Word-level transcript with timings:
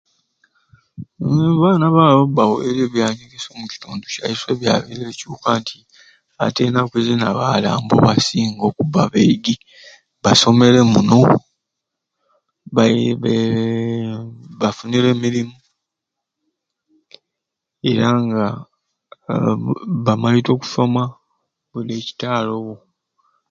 Uumm 1.21 1.45
abaana 1.55 1.85
obawe 1.89 2.15
obbaweerya 2.25 2.81
ebyanyegesya 2.87 3.49
omukitundu 3.53 4.05
kyaiswe 4.13 4.51
byabire 4.59 5.03
bicuuka 5.09 5.49
nti 5.59 5.77
ati 6.45 6.59
ennaku 6.67 6.95
zini 7.05 7.23
abaala 7.31 7.69
nibo 7.75 7.95
basinga 8.05 8.61
okubba 8.69 8.99
abeegi 9.05 9.55
basomere 10.23 10.79
muno 10.91 11.19
bai 12.75 12.99
beee 13.21 14.17
bafunire 14.59 15.07
emirimu 15.15 15.55
era 17.89 18.07
nga 18.25 18.45
aa 19.31 19.51
bu 19.63 19.71
bamaite 20.05 20.49
okusoma 20.53 21.03
budi 21.71 21.93
ekitaaluwo. 21.99 22.75